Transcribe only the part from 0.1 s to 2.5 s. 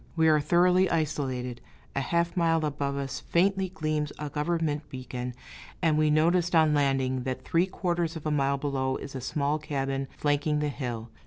We are thoroughly isolated; a half